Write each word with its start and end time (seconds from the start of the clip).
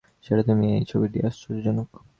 সেটা 0.25 0.43
তুমি 0.43 0.65
এই 0.77 0.83
ছবিটি 0.85 1.17
আশ্চর্যজনক। 1.21 1.89